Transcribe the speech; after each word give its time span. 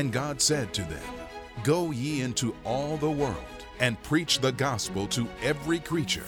And 0.00 0.10
God 0.10 0.40
said 0.40 0.72
to 0.72 0.82
them, 0.84 1.12
Go 1.62 1.90
ye 1.90 2.22
into 2.22 2.56
all 2.64 2.96
the 2.96 3.10
world, 3.10 3.36
and 3.80 4.02
preach 4.02 4.38
the 4.38 4.50
gospel 4.50 5.06
to 5.08 5.28
every 5.42 5.78
creature. 5.78 6.24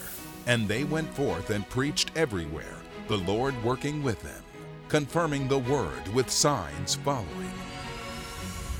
And 0.46 0.68
they 0.68 0.84
went 0.84 1.08
forth 1.14 1.48
and 1.48 1.66
preached 1.70 2.10
everywhere, 2.14 2.76
the 3.08 3.16
Lord 3.16 3.54
working 3.64 4.02
with 4.02 4.20
them, 4.22 4.44
confirming 4.90 5.48
the 5.48 5.60
word 5.60 6.06
with 6.08 6.28
signs 6.28 6.96
following. 6.96 7.54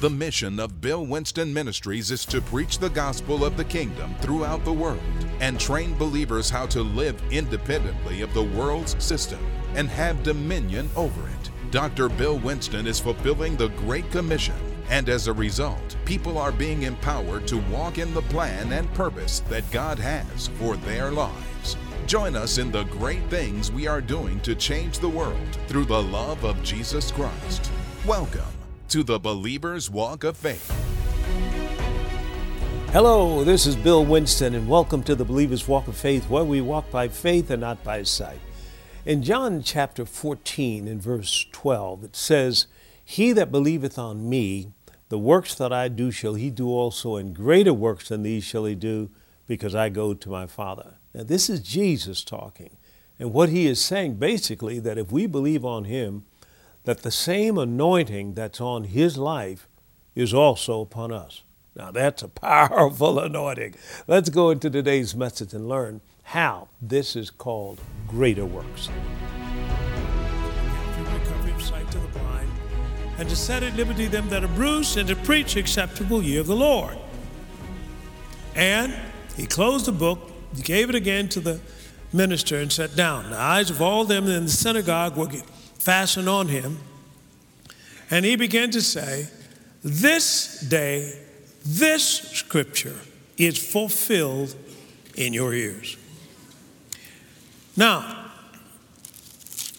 The 0.01 0.11
mission 0.11 0.61
of 0.61 0.83
Bill 0.83 1.07
Winston 1.07 1.55
Ministries 1.55 2.11
is 2.11 2.27
to 2.27 2.43
preach 2.43 2.79
the 2.79 2.91
gospel 2.91 3.47
of 3.47 3.57
the 3.57 3.65
kingdom 3.65 4.15
throughout 4.21 4.63
the 4.63 4.75
world 4.75 5.01
and 5.41 5.59
train 5.59 5.97
believers 5.97 6.51
how 6.51 6.67
to 6.67 6.83
live 6.83 7.19
independently 7.33 8.21
of 8.21 8.35
the 8.35 8.45
world's 8.45 9.03
system 9.03 9.41
and 9.75 9.89
have 9.89 10.23
dominion 10.23 10.91
over 10.97 11.23
it. 11.29 11.51
Dr. 11.71 12.11
Bill 12.11 12.39
Winston 12.39 12.87
is 12.87 13.01
fulfilling 13.01 13.57
the 13.57 13.69
Great 13.69 14.11
Commission, 14.11 14.55
and 14.93 15.09
as 15.09 15.27
a 15.27 15.33
result, 15.33 15.97
people 16.05 16.37
are 16.37 16.53
being 16.53 16.83
empowered 16.83 17.47
to 17.49 17.57
walk 17.71 17.97
in 17.97 18.13
the 18.13 18.21
plan 18.21 18.71
and 18.73 18.93
purpose 18.93 19.41
that 19.49 19.69
God 19.71 19.99
has 19.99 20.49
for 20.59 20.77
their 20.77 21.11
lives. 21.11 21.79
Join 22.07 22.37
us 22.37 22.59
in 22.59 22.71
the 22.71 22.85
great 22.85 23.23
things 23.31 23.73
we 23.73 23.87
are 23.87 24.03
doing 24.03 24.39
to 24.41 24.55
change 24.55 24.99
the 24.99 25.09
world 25.09 25.59
through 25.67 25.87
the 25.87 26.03
love 26.03 26.45
of 26.45 26.63
Jesus 26.63 27.11
Christ. 27.11 27.73
Welcome 28.07 28.53
to 28.91 29.03
the 29.03 29.19
Believer's 29.19 29.89
Walk 29.89 30.25
of 30.25 30.37
Faith. 30.37 30.71
Hello, 32.91 33.45
this 33.45 33.65
is 33.65 33.77
Bill 33.77 34.05
Winston, 34.05 34.55
and 34.55 34.69
welcome 34.69 35.03
to 35.05 35.15
the 35.15 35.25
Believer's 35.25 35.67
Walk 35.67 35.89
of 35.89 35.97
Faith, 35.97 36.29
where 36.29 36.45
we 36.45 36.61
walk 36.61 36.91
by 36.91 37.09
faith 37.09 37.49
and 37.51 37.63
not 37.63 37.83
by 37.83 38.03
sight. 38.03 38.41
In 39.07 39.23
John 39.23 39.63
chapter 39.63 40.05
14, 40.05 40.87
and 40.87 41.01
verse 41.01 41.47
12, 41.51 42.05
it 42.05 42.15
says, 42.15 42.67
He 43.03 43.33
that 43.33 43.51
believeth 43.51 43.99
on 43.99 44.29
me, 44.29 44.69
the 45.13 45.19
works 45.19 45.55
that 45.57 45.75
I 45.75 45.89
do 45.89 46.11
shall 46.11 46.37
he 46.37 46.49
do 46.49 46.71
also, 46.71 47.17
and 47.17 47.37
greater 47.37 47.75
works 47.75 48.09
than 48.09 48.23
these 48.23 48.45
shall 48.45 48.65
he 48.65 48.75
do, 48.75 49.11
because 49.47 49.75
I 49.75 49.91
go 49.91 50.15
to 50.15 50.31
my 50.31 50.47
Father. 50.47 50.95
Now, 51.13 51.25
this 51.25 51.51
is 51.51 51.61
Jesus 51.61 52.25
talking. 52.25 52.79
And 53.19 53.31
what 53.31 53.51
he 53.51 53.67
is 53.67 53.79
saying 53.79 54.15
basically 54.15 54.79
that 54.79 54.97
if 54.97 55.13
we 55.13 55.27
believe 55.27 55.67
on 55.67 55.85
him, 55.85 56.25
that 56.85 57.03
the 57.03 57.11
same 57.11 57.59
anointing 57.59 58.33
that's 58.33 58.59
on 58.59 58.85
his 58.85 59.19
life 59.19 59.69
is 60.15 60.33
also 60.33 60.81
upon 60.81 61.13
us. 61.13 61.43
Now, 61.77 61.91
that's 61.91 62.23
a 62.23 62.29
powerful 62.29 63.19
anointing. 63.19 63.75
Let's 64.07 64.31
go 64.31 64.49
into 64.49 64.71
today's 64.71 65.15
message 65.15 65.53
and 65.53 65.69
learn 65.69 66.01
how 66.23 66.69
this 66.81 67.17
is 67.17 67.29
called 67.29 67.83
greater 68.09 68.47
works. 68.47 68.89
And 73.23 73.31
to 73.31 73.37
set 73.37 73.63
at 73.63 73.77
liberty 73.77 74.07
them 74.07 74.29
that 74.31 74.43
are 74.43 74.49
bruised, 74.49 74.97
and 74.97 75.07
to 75.07 75.15
preach 75.15 75.55
acceptable 75.55 76.21
year 76.21 76.41
of 76.41 76.49
the 76.49 76.57
Lord. 76.57 76.99
And 78.57 78.93
he 79.37 79.47
closed 79.47 79.87
the 79.87 79.93
book, 79.93 80.19
gave 80.65 80.89
it 80.89 80.97
again 80.97 81.29
to 81.29 81.39
the 81.39 81.61
minister, 82.13 82.57
and 82.57 82.73
sat 82.73 82.97
down. 82.97 83.31
The 83.31 83.39
eyes 83.39 83.71
of 83.71 83.81
all 83.81 84.05
them 84.05 84.27
in 84.27 84.47
the 84.47 84.51
synagogue 84.51 85.17
were 85.17 85.29
fastened 85.79 86.29
on 86.29 86.49
him. 86.49 86.81
And 88.11 88.25
he 88.25 88.35
began 88.35 88.73
to 88.73 88.83
say, 88.83 89.29
This 89.85 90.59
day, 90.59 91.17
this 91.65 92.03
scripture 92.03 92.99
is 93.39 93.57
fulfilled 93.57 94.57
in 95.15 95.33
your 95.33 95.55
ears. 95.55 95.97
Now, 97.77 98.33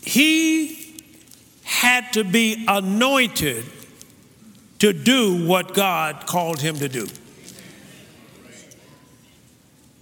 he 0.02 0.83
had 1.74 2.14
to 2.14 2.24
be 2.24 2.66
anointed 2.68 3.66
to 4.80 4.94
do 4.94 5.46
what 5.46 5.74
God 5.74 6.26
called 6.28 6.62
him 6.62 6.76
to 6.78 6.88
do. 6.88 7.08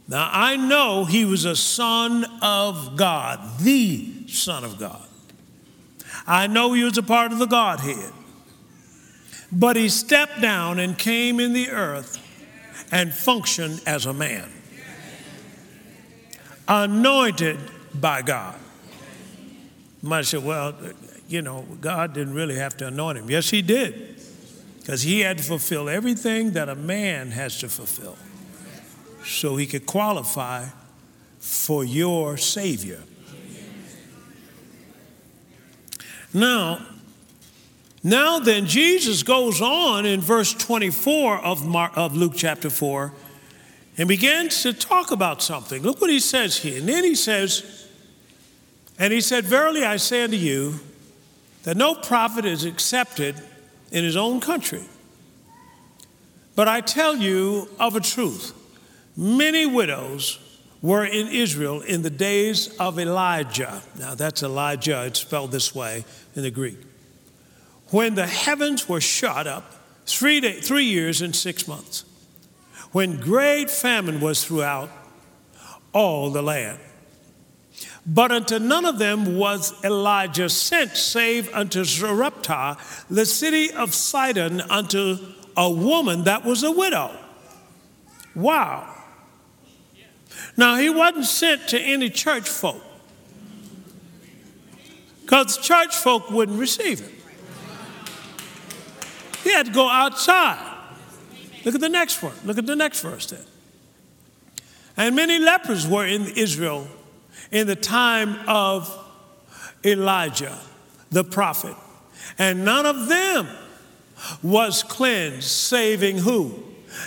Now, 0.07 0.29
I 0.31 0.57
know 0.57 1.05
he 1.05 1.23
was 1.23 1.45
a 1.45 1.55
son 1.55 2.25
of 2.41 2.97
God, 2.97 3.59
the 3.59 4.27
Son 4.27 4.63
of 4.63 4.77
God. 4.77 5.07
I 6.27 6.47
know 6.47 6.73
he 6.73 6.83
was 6.83 6.97
a 6.97 7.03
part 7.03 7.31
of 7.31 7.39
the 7.39 7.45
Godhead. 7.45 8.11
But 9.51 9.75
he 9.75 9.89
stepped 9.89 10.41
down 10.41 10.79
and 10.79 10.97
came 10.97 11.39
in 11.39 11.53
the 11.53 11.69
earth 11.69 12.17
and 12.91 13.13
functioned 13.13 13.81
as 13.85 14.05
a 14.05 14.13
man, 14.13 14.49
anointed 16.67 17.57
by 17.93 18.21
God. 18.21 18.60
Might 20.01 20.25
say, 20.25 20.39
well, 20.39 20.75
you 21.27 21.41
know, 21.41 21.65
God 21.79 22.13
didn't 22.13 22.33
really 22.33 22.55
have 22.55 22.75
to 22.77 22.87
anoint 22.87 23.19
him. 23.19 23.29
Yes, 23.29 23.49
he 23.49 23.61
did, 23.61 24.19
because 24.79 25.03
he 25.03 25.19
had 25.21 25.37
to 25.37 25.43
fulfill 25.43 25.89
everything 25.89 26.51
that 26.51 26.69
a 26.69 26.75
man 26.75 27.31
has 27.31 27.59
to 27.59 27.69
fulfill 27.69 28.17
so 29.23 29.55
he 29.55 29.67
could 29.67 29.85
qualify 29.85 30.65
for 31.39 31.83
your 31.83 32.37
Savior. 32.37 33.01
Now, 36.33 36.85
now 38.03 38.39
then, 38.39 38.65
Jesus 38.65 39.21
goes 39.21 39.61
on 39.61 40.05
in 40.05 40.21
verse 40.21 40.53
24 40.53 41.37
of, 41.39 41.65
Mark, 41.65 41.91
of 41.95 42.15
Luke 42.15 42.33
chapter 42.35 42.69
4 42.69 43.13
and 43.97 44.07
begins 44.07 44.63
to 44.63 44.73
talk 44.73 45.11
about 45.11 45.43
something. 45.43 45.83
Look 45.83 46.01
what 46.01 46.09
he 46.09 46.19
says 46.19 46.57
here. 46.57 46.79
And 46.79 46.87
then 46.87 47.03
he 47.03 47.13
says, 47.13 47.80
And 49.01 49.11
he 49.11 49.19
said, 49.19 49.45
Verily 49.45 49.83
I 49.83 49.97
say 49.97 50.23
unto 50.23 50.35
you, 50.37 50.79
that 51.63 51.75
no 51.75 51.95
prophet 51.95 52.45
is 52.45 52.65
accepted 52.65 53.35
in 53.91 54.03
his 54.03 54.15
own 54.15 54.39
country. 54.39 54.83
But 56.55 56.67
I 56.67 56.81
tell 56.81 57.15
you 57.15 57.67
of 57.79 57.95
a 57.95 57.99
truth 57.99 58.53
many 59.17 59.65
widows 59.65 60.37
were 60.83 61.03
in 61.03 61.29
Israel 61.29 61.81
in 61.81 62.03
the 62.03 62.11
days 62.11 62.75
of 62.77 62.99
Elijah. 62.99 63.81
Now, 63.97 64.13
that's 64.13 64.43
Elijah, 64.43 65.03
it's 65.07 65.21
spelled 65.21 65.51
this 65.51 65.73
way 65.73 66.05
in 66.35 66.43
the 66.43 66.51
Greek. 66.51 66.77
When 67.87 68.13
the 68.13 68.27
heavens 68.27 68.87
were 68.87 69.01
shut 69.01 69.47
up 69.47 69.73
three, 70.05 70.41
day, 70.41 70.61
three 70.61 70.85
years 70.85 71.21
and 71.23 71.35
six 71.35 71.67
months, 71.67 72.05
when 72.91 73.19
great 73.19 73.71
famine 73.71 74.21
was 74.21 74.45
throughout 74.45 74.91
all 75.91 76.29
the 76.29 76.43
land. 76.43 76.77
But 78.05 78.31
unto 78.31 78.57
none 78.57 78.85
of 78.85 78.97
them 78.97 79.37
was 79.37 79.73
Elijah 79.83 80.49
sent, 80.49 80.97
save 80.97 81.53
unto 81.53 81.83
Zarephath, 81.83 83.05
the 83.09 83.25
city 83.25 83.71
of 83.71 83.93
Sidon, 83.93 84.61
unto 84.61 85.17
a 85.55 85.69
woman 85.69 86.23
that 86.23 86.43
was 86.43 86.63
a 86.63 86.71
widow. 86.71 87.15
Wow. 88.33 88.87
Now, 90.57 90.77
he 90.77 90.89
wasn't 90.89 91.25
sent 91.25 91.67
to 91.69 91.79
any 91.79 92.09
church 92.09 92.49
folk 92.49 92.81
because 95.21 95.57
church 95.59 95.95
folk 95.95 96.29
wouldn't 96.29 96.59
receive 96.59 96.99
him. 96.99 97.11
He 99.43 99.51
had 99.51 99.67
to 99.67 99.71
go 99.71 99.87
outside. 99.87 100.77
Look 101.63 101.75
at 101.75 101.81
the 101.81 101.89
next 101.89 102.21
one. 102.21 102.33
Look 102.43 102.57
at 102.57 102.65
the 102.65 102.75
next 102.75 103.01
verse 103.01 103.27
then. 103.27 103.45
And 104.97 105.15
many 105.15 105.39
lepers 105.39 105.87
were 105.87 106.05
in 106.05 106.27
Israel 106.35 106.87
in 107.51 107.67
the 107.67 107.75
time 107.75 108.37
of 108.47 108.97
Elijah, 109.83 110.57
the 111.09 111.23
prophet, 111.23 111.75
and 112.37 112.63
none 112.63 112.85
of 112.85 113.07
them 113.07 113.47
was 114.41 114.83
cleansed, 114.83 115.43
saving 115.43 116.17
who? 116.19 116.63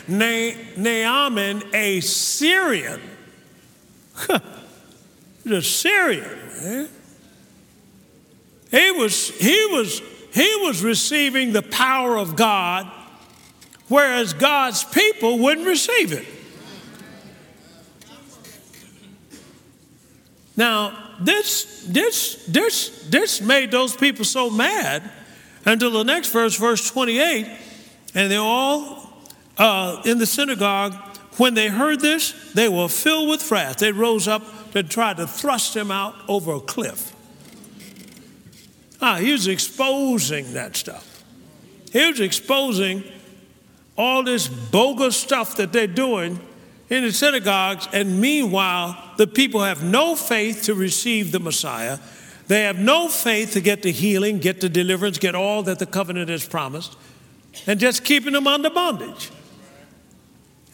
Na- 0.09 0.53
Naaman, 0.77 1.63
a 1.73 2.01
Syrian 2.01 3.01
the 5.45 5.63
Syrian, 5.63 6.39
man. 6.63 6.89
He 8.71 8.91
was, 8.91 9.29
he, 9.39 9.67
was, 9.71 10.01
he 10.33 10.57
was 10.63 10.83
receiving 10.83 11.53
the 11.53 11.63
power 11.63 12.19
of 12.19 12.35
God, 12.35 12.91
whereas 13.89 14.33
God's 14.33 14.83
people 14.85 15.39
wouldn't 15.39 15.67
receive 15.67 16.13
it. 16.13 16.27
Now, 20.57 21.13
this, 21.21 21.85
this, 21.89 22.45
this, 22.47 23.07
this 23.09 23.41
made 23.41 23.71
those 23.71 23.97
people 23.97 24.25
so 24.25 24.51
mad 24.51 25.03
until 25.65 25.91
the 25.91 26.05
next 26.05 26.29
verse, 26.29 26.57
verse 26.57 26.89
28, 26.91 27.47
and 28.15 28.31
they 28.31 28.37
all 28.37 29.13
uh, 29.59 30.03
in 30.05 30.19
the 30.19 30.27
synagogue 30.27 30.95
when 31.37 31.55
they 31.55 31.69
heard 31.69 32.01
this, 32.01 32.53
they 32.53 32.69
were 32.69 32.89
filled 32.89 33.29
with 33.29 33.51
wrath. 33.51 33.79
They 33.79 33.91
rose 33.91 34.29
up 34.29 34.43
to 34.73 34.83
try 34.83 35.15
to 35.15 35.27
thrust 35.27 35.75
him 35.75 35.91
out 35.91 36.15
over 36.29 36.55
a 36.55 36.61
cliff. 36.61 37.13
Ah, 39.01 39.17
he 39.17 39.33
was 39.33 39.49
exposing 39.49 40.53
that 40.55 40.77
stuff. 40.77 41.25
He 41.93 42.09
was 42.09 42.21
exposing 42.21 43.05
all 43.97 44.23
this 44.23 44.49
bogus 44.49 45.17
stuff 45.17 45.57
that 45.57 45.73
they're 45.73 45.87
doing 45.87 46.41
in 46.91 47.05
the 47.05 47.13
synagogues, 47.13 47.89
and 47.93 48.21
meanwhile, 48.21 48.97
the 49.17 49.27
people 49.27 49.63
have 49.63 49.83
no 49.83 50.15
faith 50.15 50.65
to 50.65 50.75
receive 50.75 51.33
the 51.33 51.41
Messiah. 51.41 51.99
They 52.47 52.63
have 52.65 52.79
no 52.79 53.09
faith 53.09 53.53
to 53.53 53.61
get 53.61 53.83
the 53.83 53.91
healing, 53.91 54.39
get 54.39 54.61
the 54.61 54.69
deliverance, 54.69 55.19
get 55.19 55.35
all 55.35 55.63
that 55.63 55.79
the 55.79 55.87
covenant 55.87 56.29
has 56.29 56.47
promised. 56.47 56.97
and 57.67 57.81
just 57.81 58.05
keeping 58.05 58.33
them 58.33 58.47
under 58.47 58.71
bondage. 58.71 59.31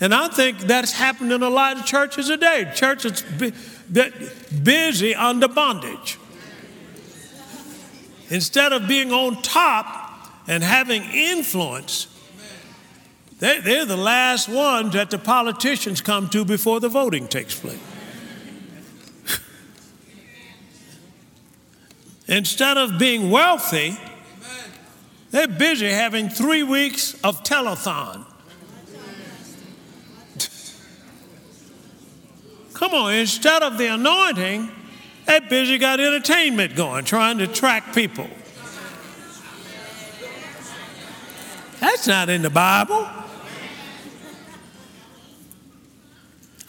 And 0.00 0.14
I 0.14 0.28
think 0.28 0.60
that's 0.60 0.92
happened 0.92 1.30
in 1.32 1.42
a 1.42 1.50
lot 1.50 1.78
of 1.78 1.84
churches 1.84 2.28
today. 2.28 2.70
Churches 2.74 3.22
that 3.90 4.12
busy 4.64 5.14
under 5.14 5.48
bondage. 5.48 6.18
Instead 8.30 8.72
of 8.72 8.88
being 8.88 9.12
on 9.12 9.42
top 9.42 10.30
and 10.46 10.62
having 10.62 11.02
influence, 11.02 12.06
they're 13.40 13.86
the 13.86 13.96
last 13.96 14.48
ones 14.48 14.92
that 14.92 15.10
the 15.10 15.18
politicians 15.18 16.00
come 16.02 16.28
to 16.28 16.44
before 16.44 16.78
the 16.78 16.90
voting 16.90 17.26
takes 17.26 17.58
place. 17.58 17.80
Instead 22.28 22.76
of 22.76 22.98
being 22.98 23.30
wealthy, 23.30 23.96
they're 25.30 25.48
busy 25.48 25.88
having 25.88 26.28
three 26.28 26.62
weeks 26.62 27.14
of 27.24 27.42
telethon. 27.42 28.26
Come 32.74 32.92
on, 32.92 33.14
instead 33.14 33.62
of 33.62 33.78
the 33.78 33.86
anointing, 33.86 34.70
they're 35.24 35.40
busy 35.40 35.78
got 35.78 35.98
entertainment 35.98 36.76
going, 36.76 37.06
trying 37.06 37.38
to 37.38 37.44
attract 37.44 37.94
people. 37.94 38.28
That's 41.78 42.06
not 42.06 42.28
in 42.28 42.42
the 42.42 42.50
Bible. 42.50 43.08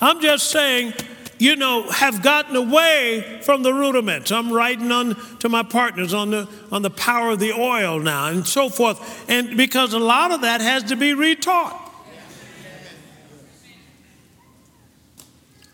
I'm 0.01 0.19
just 0.19 0.50
saying 0.50 0.94
you 1.42 1.56
know, 1.56 1.89
have 1.89 2.21
gotten 2.21 2.56
away 2.56 3.42
from 3.42 3.63
the 3.63 3.74
rudiments. 3.74 4.31
I'm 4.31 4.53
writing 4.53 4.92
on 4.92 5.15
to 5.39 5.50
my 5.50 5.63
partners 5.63 6.13
on 6.13 6.30
the 6.30 6.48
on 6.71 6.83
the 6.83 6.92
power 6.92 7.31
of 7.31 7.39
the 7.39 7.51
oil 7.53 7.98
now 7.98 8.27
and 8.27 8.45
so 8.45 8.69
forth. 8.69 9.27
And 9.27 9.57
because 9.57 9.94
a 9.94 10.00
lot 10.00 10.30
of 10.31 10.42
that 10.42 10.62
has 10.62 10.83
to 10.83 10.95
be 10.95 11.13
retaught. 11.13 11.80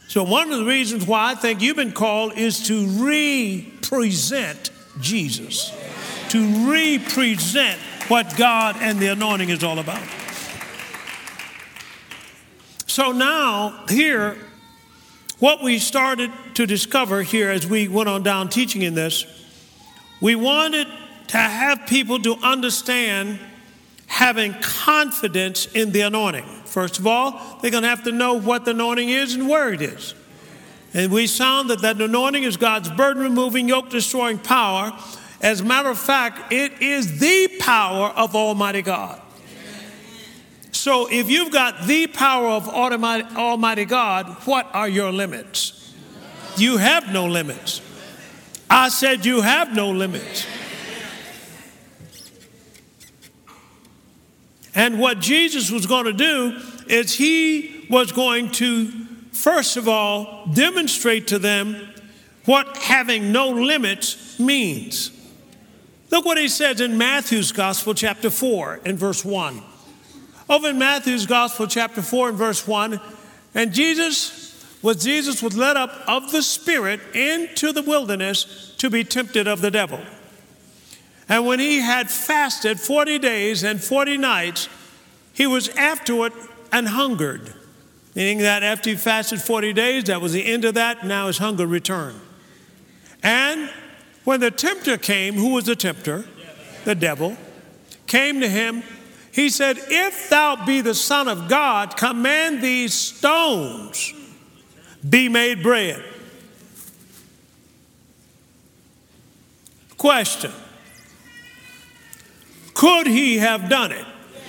So 0.07 0.23
one 0.23 0.53
of 0.53 0.59
the 0.59 0.65
reasons 0.65 1.05
why 1.05 1.31
I 1.31 1.35
think 1.35 1.61
you've 1.61 1.75
been 1.75 1.91
called 1.91 2.37
is 2.37 2.65
to 2.67 2.87
represent 3.81 4.71
Jesus. 5.01 5.73
To 6.29 6.71
represent 6.71 7.77
what 8.07 8.37
God 8.37 8.77
and 8.79 8.99
the 8.99 9.07
anointing 9.07 9.49
is 9.49 9.65
all 9.65 9.79
about. 9.79 10.01
So 12.97 13.11
now, 13.11 13.85
here, 13.89 14.35
what 15.37 15.61
we 15.61 15.77
started 15.77 16.31
to 16.55 16.65
discover 16.65 17.21
here 17.21 17.51
as 17.51 17.67
we 17.67 17.87
went 17.87 18.09
on 18.09 18.23
down 18.23 18.49
teaching 18.49 18.81
in 18.81 18.95
this, 18.95 19.23
we 20.19 20.33
wanted 20.33 20.87
to 21.27 21.37
have 21.37 21.85
people 21.85 22.17
to 22.23 22.33
understand 22.41 23.37
having 24.07 24.55
confidence 24.63 25.67
in 25.75 25.91
the 25.91 26.01
anointing. 26.01 26.47
First 26.65 26.97
of 26.97 27.05
all, 27.05 27.59
they're 27.61 27.69
going 27.69 27.83
to 27.83 27.89
have 27.89 28.03
to 28.05 28.11
know 28.11 28.33
what 28.33 28.65
the 28.65 28.71
anointing 28.71 29.09
is 29.09 29.35
and 29.35 29.47
where 29.47 29.71
it 29.71 29.83
is. 29.83 30.15
And 30.91 31.11
we 31.11 31.27
found 31.27 31.69
that 31.69 31.83
that 31.83 32.01
anointing 32.01 32.45
is 32.45 32.57
God's 32.57 32.89
burden 32.89 33.21
removing, 33.21 33.69
yoke 33.69 33.91
destroying 33.91 34.39
power. 34.39 34.91
As 35.39 35.61
a 35.61 35.65
matter 35.65 35.89
of 35.89 35.99
fact, 35.99 36.51
it 36.51 36.81
is 36.81 37.19
the 37.19 37.57
power 37.59 38.07
of 38.07 38.35
Almighty 38.35 38.81
God. 38.81 39.21
So 40.87 41.05
if 41.11 41.29
you've 41.29 41.51
got 41.51 41.85
the 41.85 42.07
power 42.07 42.47
of 42.47 42.69
Almighty 42.69 43.83
God, 43.83 44.29
what 44.45 44.69
are 44.73 44.87
your 44.87 45.11
limits? 45.11 45.93
You 46.55 46.77
have 46.77 47.11
no 47.11 47.25
limits. 47.25 47.81
I 48.69 48.87
said 48.87 49.25
you 49.25 49.41
have 49.41 49.75
no 49.75 49.91
limits. 49.91 50.47
And 54.73 54.97
what 54.97 55.19
Jesus 55.19 55.69
was 55.69 55.85
going 55.85 56.05
to 56.05 56.13
do 56.13 56.57
is 56.87 57.11
he 57.11 57.85
was 57.89 58.13
going 58.13 58.51
to, 58.53 58.89
first 59.33 59.75
of 59.75 59.89
all, 59.89 60.45
demonstrate 60.53 61.27
to 61.27 61.37
them 61.37 61.85
what 62.45 62.77
having 62.77 63.33
no 63.33 63.49
limits 63.49 64.39
means. 64.39 65.11
Look 66.11 66.23
what 66.23 66.37
he 66.37 66.47
says 66.47 66.79
in 66.79 66.97
Matthew's 66.97 67.51
Gospel, 67.51 67.93
chapter 67.93 68.29
4, 68.29 68.79
and 68.85 68.97
verse 68.97 69.25
1. 69.25 69.63
Over 70.49 70.69
in 70.69 70.79
Matthew's 70.79 71.25
Gospel, 71.25 71.67
chapter 71.67 72.01
4 72.01 72.29
and 72.29 72.37
verse 72.37 72.65
1, 72.65 73.01
and 73.53 73.73
Jesus 73.73 74.43
was 74.81 75.03
Jesus 75.03 75.41
was 75.41 75.57
led 75.57 75.75
up 75.75 75.91
of 76.07 76.31
the 76.31 76.41
Spirit 76.41 77.01
into 77.13 77.73
the 77.73 77.81
wilderness 77.81 78.73
to 78.77 78.89
be 78.89 79.03
tempted 79.03 79.47
of 79.47 79.59
the 79.59 79.71
devil. 79.71 79.99
And 81.27 81.45
when 81.45 81.59
he 81.59 81.79
had 81.79 82.09
fasted 82.09 82.79
40 82.79 83.19
days 83.19 83.63
and 83.63 83.83
40 83.83 84.17
nights, 84.17 84.69
he 85.33 85.45
was 85.45 85.67
afterward 85.69 86.31
and 86.71 86.87
hungered. 86.87 87.53
Meaning 88.15 88.39
that 88.39 88.63
after 88.63 88.91
he 88.91 88.95
fasted 88.95 89.41
40 89.41 89.73
days, 89.73 90.05
that 90.05 90.21
was 90.21 90.31
the 90.31 90.45
end 90.45 90.63
of 90.63 90.75
that, 90.75 91.05
now 91.05 91.27
his 91.27 91.39
hunger 91.39 91.67
returned. 91.67 92.19
And 93.21 93.69
when 94.23 94.39
the 94.39 94.51
tempter 94.51 94.97
came, 94.97 95.35
who 95.35 95.53
was 95.53 95.65
the 95.65 95.75
tempter? 95.75 96.25
The 96.85 96.95
devil, 96.95 97.35
came 98.07 98.39
to 98.39 98.47
him 98.47 98.83
he 99.37 99.49
said, 99.49 99.77
If 99.87 100.31
thou 100.31 100.65
be 100.65 100.81
the 100.81 100.95
Son 100.95 101.27
of 101.27 101.47
God, 101.47 101.95
command 101.95 102.59
these 102.59 102.95
stones 102.95 104.11
be 105.07 105.29
made 105.29 105.61
bread. 105.61 106.03
Question 109.95 110.51
Could 112.73 113.05
he 113.05 113.37
have 113.37 113.69
done 113.69 113.91
it? 113.91 114.05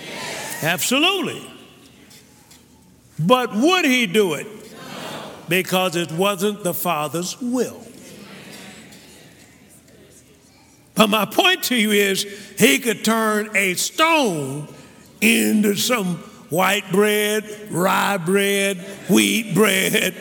Yes. 0.07 0.63
Absolutely. 0.63 1.47
But 3.19 3.53
would 3.53 3.85
he 3.85 4.07
do 4.07 4.33
it? 4.33 4.47
No. 4.47 5.31
Because 5.47 5.95
it 5.95 6.11
wasn't 6.11 6.63
the 6.63 6.73
Father's 6.73 7.39
will. 7.39 7.79
But 10.95 11.11
my 11.11 11.25
point 11.25 11.61
to 11.65 11.75
you 11.75 11.91
is, 11.91 12.23
he 12.57 12.79
could 12.79 13.05
turn 13.05 13.55
a 13.55 13.75
stone 13.75 14.67
into 15.21 15.75
some 15.75 16.17
white 16.49 16.91
bread, 16.91 17.45
rye 17.69 18.17
bread, 18.17 18.77
wheat 19.09 19.53
bread. 19.53 20.13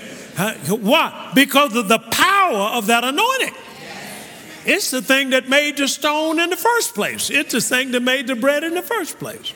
Why? 0.69 1.33
Because 1.35 1.75
of 1.75 1.89
the 1.89 1.99
power 1.99 2.77
of 2.77 2.87
that 2.87 3.05
anointing. 3.05 3.55
It's 4.65 4.91
the 4.91 5.01
thing 5.01 5.31
that 5.31 5.49
made 5.49 5.79
the 5.79 5.89
stone 5.89 6.39
in 6.39 6.51
the 6.51 6.57
first 6.57 6.95
place. 6.95 7.31
It's 7.31 7.53
the 7.53 7.61
thing 7.61 7.93
that 7.93 8.03
made 8.03 8.27
the 8.27 8.37
bread 8.37 8.65
in 8.65 8.75
the 8.75 8.83
first 8.83 9.19
place. 9.19 9.55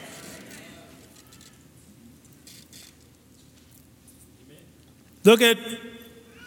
Look 5.25 5.41
at 5.43 5.59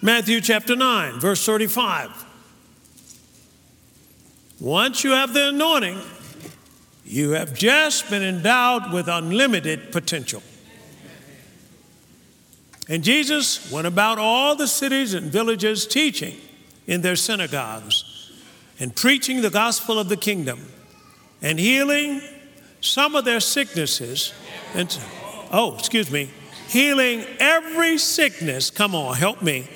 Matthew 0.02 0.42
chapter 0.42 0.76
9, 0.76 1.20
verse 1.20 1.46
35. 1.46 2.26
Once 4.60 5.04
you 5.04 5.12
have 5.12 5.34
the 5.34 5.50
anointing, 5.50 6.00
you 7.16 7.32
have 7.32 7.54
just 7.54 8.10
been 8.10 8.22
endowed 8.22 8.92
with 8.92 9.08
unlimited 9.08 9.90
potential. 9.94 10.44
And 12.90 13.06
Jesus 13.06 13.72
went 13.72 13.88
about 13.88 14.20
all 14.20 14.58
the 14.58 14.68
cities 14.68 15.14
and 15.14 15.32
villages 15.32 15.88
teaching 15.88 16.36
in 16.88 17.02
their 17.02 17.16
synagogues 17.16 18.32
and 18.82 18.94
preaching 18.94 19.42
the 19.42 19.50
gospel 19.50 19.98
of 19.98 20.10
the 20.10 20.18
kingdom 20.18 20.60
and 21.42 21.58
healing 21.58 22.22
some 22.82 23.16
of 23.16 23.24
their 23.24 23.40
sicknesses. 23.40 24.34
And, 24.74 24.96
oh, 25.54 25.76
excuse 25.80 26.12
me, 26.12 26.30
healing 26.68 27.24
every 27.40 27.98
sickness, 27.98 28.70
come 28.70 28.94
on, 28.94 29.16
help 29.16 29.42
me, 29.42 29.70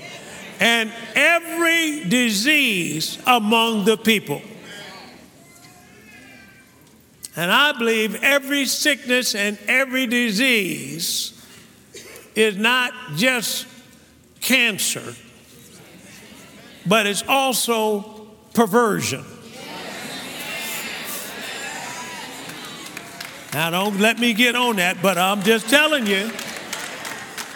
and 0.60 0.92
every 1.16 2.04
disease 2.04 3.18
among 3.26 3.86
the 3.86 3.96
people. 3.96 4.42
And 7.36 7.52
I 7.52 7.72
believe 7.78 8.22
every 8.24 8.66
sickness 8.66 9.36
and 9.36 9.58
every 9.68 10.08
disease 10.08 11.34
is 12.36 12.58
not 12.58 12.94
just 13.16 13.68
cancer, 14.42 15.14
but 16.86 17.06
it's 17.06 17.24
also 17.28 18.28
perversion. 18.54 19.24
Now, 23.54 23.72
don't 23.72 24.00
let 24.00 24.20
me 24.20 24.34
get 24.34 24.56
on 24.56 24.76
that, 24.76 25.02
but 25.02 25.18
I'm 25.18 25.42
just 25.42 25.70
telling 25.70 26.06
you. 26.06 26.32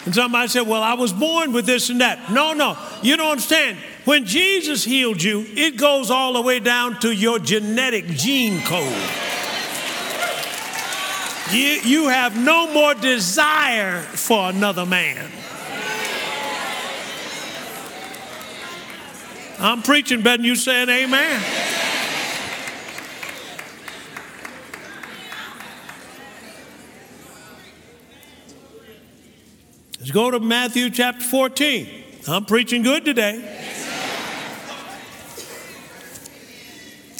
And 0.04 0.14
somebody 0.14 0.48
said, 0.48 0.62
Well, 0.62 0.82
I 0.82 0.94
was 0.94 1.12
born 1.12 1.52
with 1.52 1.66
this 1.66 1.88
and 1.88 2.00
that. 2.00 2.30
No, 2.32 2.52
no, 2.52 2.76
you 3.02 3.16
don't 3.16 3.30
understand. 3.30 3.78
When 4.04 4.26
Jesus 4.26 4.84
healed 4.84 5.22
you, 5.22 5.46
it 5.48 5.76
goes 5.76 6.10
all 6.10 6.34
the 6.34 6.42
way 6.42 6.58
down 6.58 7.00
to 7.00 7.12
your 7.12 7.38
genetic 7.38 8.06
gene 8.06 8.60
code. 8.62 9.23
You, 11.50 11.80
you 11.84 12.08
have 12.08 12.36
no 12.42 12.72
more 12.72 12.94
desire 12.94 14.00
for 14.00 14.48
another 14.48 14.86
man. 14.86 15.30
I'm 19.58 19.82
preaching 19.82 20.22
better 20.22 20.38
than 20.38 20.46
you 20.46 20.56
saying 20.56 20.88
amen. 20.88 21.42
Let's 30.00 30.10
go 30.10 30.30
to 30.30 30.40
Matthew 30.40 30.90
chapter 30.90 31.24
14. 31.24 31.88
I'm 32.26 32.44
preaching 32.46 32.82
good 32.82 33.04
today. 33.04 33.38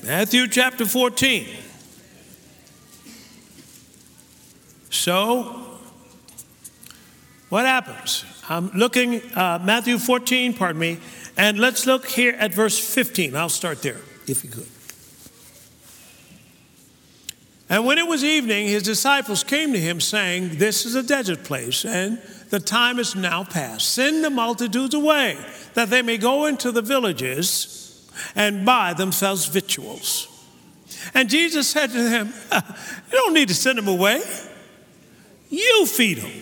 Matthew 0.05 0.49
chapter 0.49 0.85
14. 0.85 1.64
So, 5.05 5.43
what 7.51 7.67
happens? 7.67 8.25
I'm 8.49 8.71
looking, 8.71 9.21
uh, 9.35 9.59
Matthew 9.63 9.99
14, 9.99 10.55
pardon 10.55 10.81
me, 10.81 10.99
and 11.37 11.59
let's 11.59 11.87
look 11.87 12.07
here 12.07 12.35
at 12.39 12.55
verse 12.55 12.79
15. 12.79 13.37
I'll 13.37 13.51
start 13.51 13.83
there, 13.83 14.01
if 14.27 14.43
you 14.43 14.49
could. 14.49 14.67
And 17.69 17.85
when 17.85 17.99
it 17.99 18.09
was 18.09 18.25
evening, 18.25 18.67
his 18.67 18.83
disciples 18.83 19.45
came 19.45 19.75
to 19.75 19.79
him, 19.79 20.01
saying, 20.01 20.57
This 20.57 20.87
is 20.87 20.95
a 20.95 21.03
desert 21.03 21.45
place, 21.45 21.85
and 21.85 22.17
the 22.49 22.59
time 22.59 22.99
is 22.99 23.15
now 23.15 23.45
past. 23.45 23.91
Send 23.91 24.25
the 24.25 24.31
multitudes 24.31 24.95
away, 24.95 25.37
that 25.75 25.91
they 25.91 26.01
may 26.01 26.17
go 26.17 26.47
into 26.47 26.73
the 26.73 26.81
villages 26.81 28.11
and 28.35 28.65
buy 28.65 28.95
themselves 28.95 29.45
victuals. 29.45 30.29
And 31.13 31.29
Jesus 31.29 31.69
said 31.69 31.91
to 31.91 32.03
them, 32.03 32.33
You 32.55 33.19
don't 33.19 33.35
need 33.35 33.49
to 33.49 33.55
send 33.55 33.77
them 33.77 33.89
away, 33.89 34.23
you 35.57 35.87
feed 35.87 36.19
them. 36.19 36.33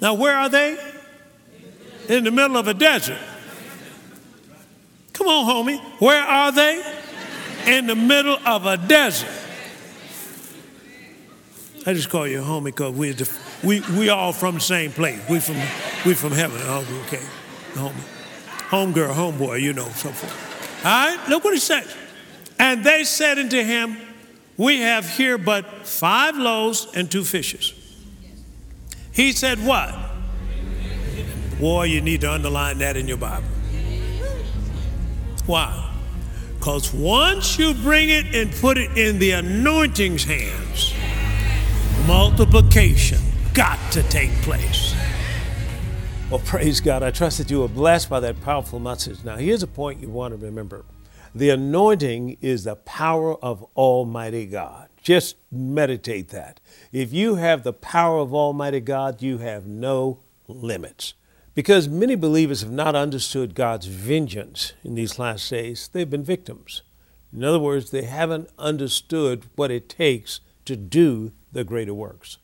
Now, 0.00 0.14
where 0.14 0.36
are 0.36 0.48
they? 0.48 0.78
In 2.08 2.24
the 2.24 2.30
middle 2.30 2.56
of 2.56 2.68
a 2.68 2.74
desert. 2.74 3.18
Come 5.12 5.28
on, 5.28 5.66
homie. 5.66 5.80
Where 6.00 6.22
are 6.22 6.52
they? 6.52 6.82
In 7.66 7.86
the 7.86 7.94
middle 7.94 8.38
of 8.44 8.66
a 8.66 8.76
desert. 8.76 9.30
I 11.86 11.92
just 11.92 12.10
call 12.10 12.26
you 12.26 12.40
a 12.40 12.44
homie 12.44 12.64
because 12.64 12.92
we, 12.92 13.14
we, 13.62 13.80
we 13.98 14.08
all 14.08 14.32
from 14.32 14.56
the 14.56 14.60
same 14.60 14.92
place. 14.92 15.20
We 15.28 15.40
from, 15.40 15.56
we 16.04 16.14
from 16.14 16.32
heaven. 16.32 16.60
Oh, 16.62 17.04
okay. 17.06 17.22
Homie. 17.74 17.92
Home 18.70 18.92
girl, 18.92 19.14
homeboy, 19.14 19.60
you 19.60 19.72
know, 19.72 19.84
so 19.84 20.08
forth. 20.10 20.84
All 20.84 20.90
right, 20.90 21.28
look 21.28 21.44
what 21.44 21.54
he 21.54 21.60
says. 21.60 21.94
And 22.58 22.84
they 22.84 23.04
said 23.04 23.38
unto 23.38 23.62
him, 23.62 23.96
We 24.56 24.80
have 24.80 25.08
here 25.08 25.36
but 25.36 25.86
five 25.86 26.36
loaves 26.36 26.86
and 26.94 27.10
two 27.10 27.24
fishes. 27.24 27.74
He 29.12 29.32
said, 29.32 29.64
What? 29.64 29.94
Boy, 31.58 31.84
you 31.84 32.00
need 32.00 32.20
to 32.22 32.32
underline 32.32 32.78
that 32.78 32.96
in 32.96 33.08
your 33.08 33.16
Bible. 33.16 33.48
Why? 35.46 35.92
Because 36.58 36.92
once 36.92 37.58
you 37.58 37.74
bring 37.74 38.08
it 38.08 38.34
and 38.34 38.50
put 38.52 38.78
it 38.78 38.96
in 38.96 39.18
the 39.18 39.32
anointing's 39.32 40.24
hands, 40.24 40.94
multiplication 42.06 43.20
got 43.52 43.78
to 43.92 44.02
take 44.04 44.30
place. 44.42 44.94
Well, 46.30 46.40
praise 46.40 46.80
God. 46.80 47.02
I 47.02 47.10
trust 47.10 47.38
that 47.38 47.50
you 47.50 47.60
were 47.60 47.68
blessed 47.68 48.08
by 48.08 48.20
that 48.20 48.40
powerful 48.40 48.80
message. 48.80 49.22
Now, 49.24 49.36
here's 49.36 49.62
a 49.62 49.66
point 49.66 50.00
you 50.00 50.08
want 50.08 50.38
to 50.38 50.44
remember 50.44 50.84
the 51.34 51.50
anointing 51.50 52.36
is 52.40 52.64
the 52.64 52.76
power 52.76 53.34
of 53.36 53.66
Almighty 53.76 54.46
God. 54.46 54.88
Just 55.02 55.36
meditate 55.50 56.28
that. 56.28 56.60
If 56.92 57.12
you 57.12 57.34
have 57.34 57.62
the 57.62 57.72
power 57.72 58.20
of 58.20 58.32
Almighty 58.32 58.80
God, 58.80 59.20
you 59.20 59.38
have 59.38 59.66
no 59.66 60.20
limits. 60.46 61.14
Because 61.54 61.88
many 61.88 62.14
believers 62.14 62.62
have 62.62 62.70
not 62.70 62.94
understood 62.94 63.54
God's 63.54 63.86
vengeance 63.86 64.72
in 64.82 64.94
these 64.94 65.18
last 65.18 65.48
days, 65.50 65.88
they've 65.92 66.08
been 66.08 66.24
victims. 66.24 66.82
In 67.32 67.42
other 67.42 67.58
words, 67.58 67.90
they 67.90 68.02
haven't 68.02 68.48
understood 68.58 69.44
what 69.56 69.70
it 69.70 69.88
takes 69.88 70.40
to 70.64 70.76
do 70.76 71.32
the 71.52 71.64
greater 71.64 71.94
works. 71.94 72.38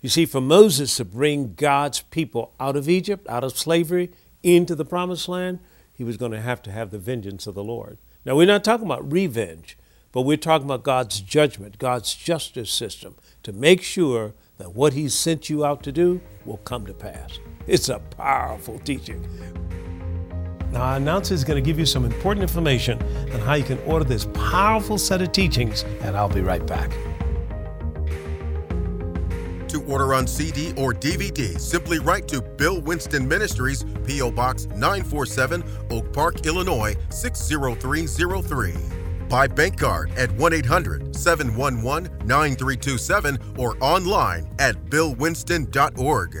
You 0.00 0.08
see, 0.08 0.26
for 0.26 0.40
Moses 0.40 0.96
to 0.96 1.04
bring 1.04 1.54
God's 1.54 2.00
people 2.02 2.54
out 2.60 2.76
of 2.76 2.88
Egypt, 2.88 3.26
out 3.28 3.42
of 3.42 3.56
slavery, 3.56 4.12
into 4.44 4.76
the 4.76 4.84
promised 4.84 5.28
land, 5.28 5.58
he 5.92 6.04
was 6.04 6.16
going 6.16 6.30
to 6.30 6.40
have 6.40 6.62
to 6.62 6.70
have 6.70 6.90
the 6.90 6.98
vengeance 6.98 7.48
of 7.48 7.56
the 7.56 7.64
Lord. 7.64 7.98
Now, 8.28 8.36
we're 8.36 8.46
not 8.46 8.62
talking 8.62 8.84
about 8.84 9.10
revenge, 9.10 9.78
but 10.12 10.20
we're 10.20 10.36
talking 10.36 10.66
about 10.66 10.82
God's 10.82 11.22
judgment, 11.22 11.78
God's 11.78 12.14
justice 12.14 12.70
system 12.70 13.14
to 13.42 13.54
make 13.54 13.80
sure 13.80 14.34
that 14.58 14.74
what 14.74 14.92
He 14.92 15.08
sent 15.08 15.48
you 15.48 15.64
out 15.64 15.82
to 15.84 15.92
do 15.92 16.20
will 16.44 16.58
come 16.58 16.84
to 16.84 16.92
pass. 16.92 17.38
It's 17.66 17.88
a 17.88 18.00
powerful 18.00 18.80
teaching. 18.80 19.26
Now, 20.72 20.82
our 20.82 20.96
announcer 20.96 21.32
is 21.32 21.42
going 21.42 21.56
to 21.56 21.66
give 21.66 21.78
you 21.78 21.86
some 21.86 22.04
important 22.04 22.42
information 22.42 23.02
on 23.32 23.40
how 23.40 23.54
you 23.54 23.64
can 23.64 23.78
order 23.86 24.04
this 24.04 24.26
powerful 24.34 24.98
set 24.98 25.22
of 25.22 25.32
teachings, 25.32 25.84
and 26.02 26.14
I'll 26.14 26.28
be 26.28 26.42
right 26.42 26.66
back. 26.66 26.92
Order 29.86 30.14
on 30.14 30.26
CD 30.26 30.72
or 30.76 30.92
DVD, 30.92 31.58
simply 31.58 31.98
write 31.98 32.28
to 32.28 32.40
Bill 32.40 32.80
Winston 32.80 33.26
Ministries, 33.28 33.84
P.O. 34.06 34.30
Box 34.32 34.66
947, 34.66 35.64
Oak 35.90 36.12
Park, 36.12 36.46
Illinois 36.46 36.94
60303. 37.10 38.74
By 39.28 39.46
bank 39.46 39.78
card 39.78 40.10
at 40.16 40.30
1 40.32 40.52
800 40.52 41.14
711 41.14 42.26
9327 42.26 43.38
or 43.58 43.76
online 43.80 44.50
at 44.58 44.76
billwinston.org. 44.86 46.38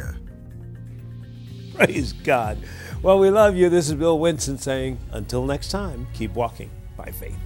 Praise 1.74 2.12
God. 2.12 2.58
Well, 3.02 3.18
we 3.18 3.30
love 3.30 3.54
you. 3.54 3.68
This 3.68 3.88
is 3.88 3.94
Bill 3.94 4.18
Winston 4.18 4.58
saying, 4.58 4.98
until 5.12 5.46
next 5.46 5.70
time, 5.70 6.08
keep 6.12 6.34
walking 6.34 6.70
by 6.96 7.12
faith. 7.12 7.38